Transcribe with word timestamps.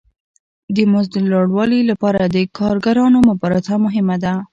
د 0.75 0.77
مزد 0.91 1.11
د 1.13 1.17
لوړوالي 1.31 1.79
لپاره 1.91 2.21
د 2.35 2.37
کارګرانو 2.57 3.17
مبارزه 3.29 3.75
مهمه 3.85 4.15
ده 4.23 4.33